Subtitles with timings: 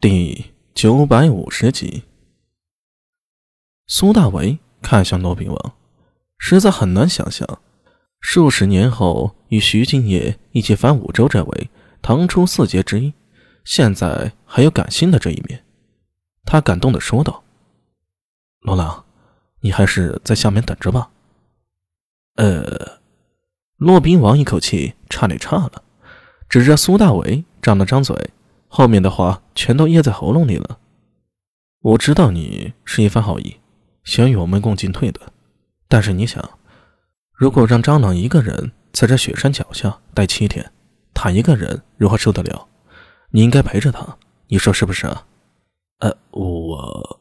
[0.00, 2.04] 第九百五十集，
[3.86, 5.72] 苏大为看向骆宾王，
[6.38, 7.60] 实在很难想象，
[8.18, 13.12] 数十年后与徐敬业一起反五州这位唐初四杰之一，
[13.62, 15.62] 现在还有感性的这一面。
[16.46, 17.44] 他感动的说道
[18.64, 19.04] ：“罗郎，
[19.60, 21.10] 你还是在下面等着吧。”
[22.36, 23.00] 呃，
[23.76, 25.84] 骆宾王一口气差点岔了，
[26.48, 28.30] 指着苏大为张了张嘴。
[28.72, 30.78] 后面的话全都噎在喉咙里了。
[31.80, 33.56] 我知道你是一番好意，
[34.04, 35.20] 想与我们共进退的。
[35.88, 36.58] 但是你想，
[37.32, 40.70] 如果让张朗一个人在这雪山脚下待七天，
[41.12, 42.68] 他一个人如何受得了？
[43.32, 45.26] 你应该陪着他，你说是不是啊？
[45.98, 47.18] 呃，我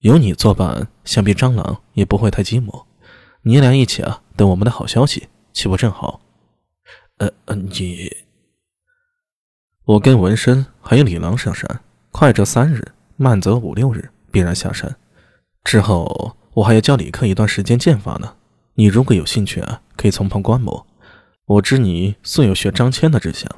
[0.00, 2.84] 有你作伴，想必张朗也不会太寂寞。
[3.42, 6.20] 你俩一起啊，等我们的好消息，岂不正好？
[7.16, 8.10] 呃呃，你。
[9.90, 11.80] 我跟文生还有李郎上山，
[12.12, 14.94] 快则三日，慢则五六日，必然下山。
[15.64, 18.36] 之后我还要教李克一段时间剑法呢。
[18.74, 20.86] 你如果有兴趣啊，可以从旁观摩。
[21.44, 23.50] 我知你素有学张骞的志向，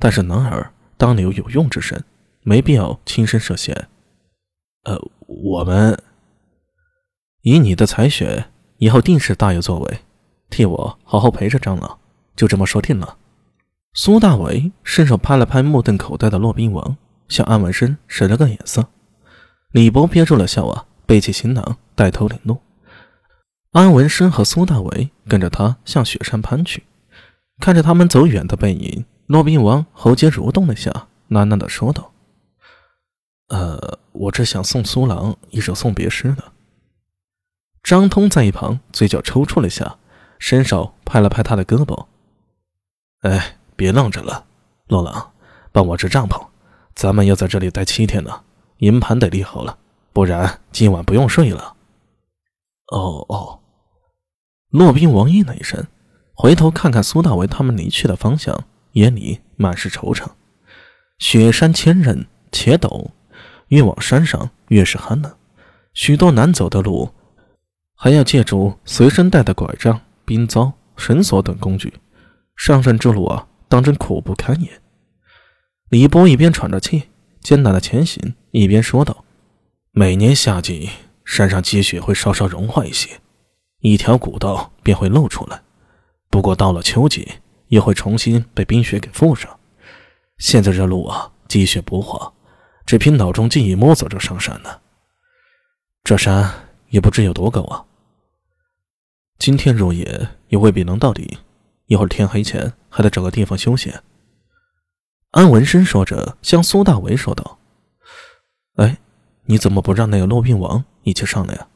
[0.00, 2.02] 但是男儿当留有用之身，
[2.42, 3.86] 没必要亲身涉险。
[4.82, 5.96] 呃，我们
[7.42, 8.46] 以你的才学，
[8.78, 10.00] 以后定是大有作为。
[10.50, 11.98] 替我好好陪着张老，
[12.34, 13.16] 就这么说定了。
[13.92, 16.96] 苏大为伸手拍了拍目瞪口呆的骆宾王，
[17.28, 18.88] 向安文生使了个眼色。
[19.72, 22.60] 李博憋住了笑啊，背起行囊，带头领路。
[23.72, 26.84] 安文生和苏大为跟着他向雪山攀去。
[27.58, 32.12] 看着他们走远的背影，骆宾王喉结蠕动了下，喃喃地说道
[33.50, 36.44] ：“呃，我只想送苏郎一首送别诗呢。”
[37.82, 39.98] 张通在一旁嘴角抽搐了下，
[40.38, 42.06] 伸手拍了拍他的胳膊
[43.22, 44.44] ：“哎。”别愣着了，
[44.88, 45.32] 洛朗，
[45.72, 46.38] 帮我支帐篷，
[46.94, 48.42] 咱们要在这里待七天呢。
[48.80, 49.78] 营盘得立好了，
[50.12, 51.76] 不然今晚不用睡了。
[52.88, 53.60] 哦哦，
[54.68, 55.86] 骆宾王应了一声，
[56.34, 60.26] 回头看看苏大为他们离去的方向，眼里满是惆怅。
[61.18, 63.08] 雪山千仞且陡，
[63.68, 65.34] 越往山上越是寒冷，
[65.94, 67.08] 许多难走的路，
[67.94, 71.94] 还要借助随身带的拐杖、冰糟、绳索等工具。
[72.56, 73.46] 上山之路啊！
[73.70, 74.82] 当真苦不堪言。
[75.90, 77.04] 李波一边喘着气，
[77.40, 79.24] 艰难的前行，一边说道
[79.92, 80.90] ：“每年夏季，
[81.24, 83.20] 山上积雪会稍稍融化一些，
[83.78, 85.62] 一条古道便会露出来。
[86.28, 87.28] 不过到了秋季，
[87.68, 89.56] 又会重新被冰雪给覆上。
[90.38, 92.32] 现在这路啊，积雪不化，
[92.84, 94.80] 只凭脑中记忆摸索着上山呢。
[96.02, 96.52] 这山
[96.88, 97.84] 也不知有多高啊。
[99.38, 101.38] 今天入夜也未必能到底。”
[101.90, 103.92] 一会儿天黑前还得找个地方休息。
[105.32, 107.58] 安文生说着，向苏大为说道
[108.78, 108.98] ：“哎，
[109.46, 111.66] 你怎么不让那个骆宾王一起上来呀？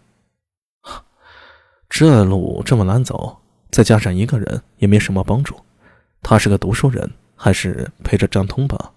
[1.88, 3.38] 这路这么难走，
[3.72, 5.56] 再加上一个人也没什么帮助。
[6.22, 8.92] 他是个读书人，还是陪着张通吧。”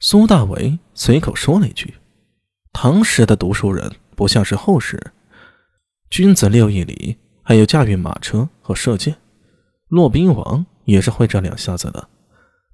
[0.00, 1.94] 苏大为随口说了一句
[2.74, 5.12] ：“唐时的读书人不像是后世，
[6.10, 9.16] 君子六艺里还有驾驭马车和射箭。”
[9.92, 12.08] 骆宾王也是会这两下子的，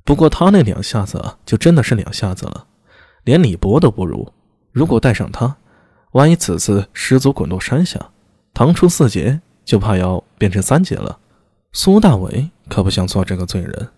[0.05, 2.69] 不过他那两下子就真的是两下子了，
[3.25, 4.33] 连李博都不如。
[4.71, 5.57] 如果带上他，
[6.13, 8.11] 万一此次失足滚落山下，
[8.55, 11.19] 唐初四杰就怕要变成三杰了。
[11.73, 13.89] 苏大伟可不想做这个罪人。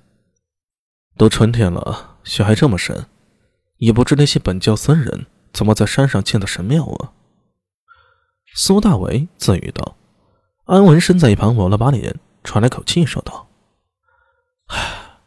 [1.18, 3.04] 都春天了，雪还这么深，
[3.76, 7.12] 也不知那些本教僧人怎么在山上建的神庙啊？
[8.54, 9.94] 苏大伟自语道。
[10.64, 12.18] 安文生在一旁抹了把脸。
[12.42, 13.48] 喘了口气，说道
[14.68, 15.18] ：“唉，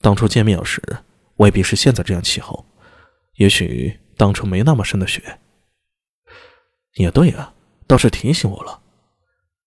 [0.00, 0.82] 当初见面时
[1.36, 2.66] 未必是现在这样气候，
[3.34, 5.40] 也许当初没那么深的雪。
[6.94, 7.54] 也对啊，
[7.86, 8.79] 倒是提醒我了。